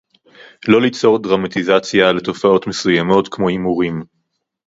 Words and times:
לא 0.67 0.81
ליצור 0.81 1.19
דרמטיזיציה 1.19 2.11
לתופעות 2.13 2.67
מסוימות 2.67 3.27
כמו 3.27 3.47
הימורים 3.49 4.03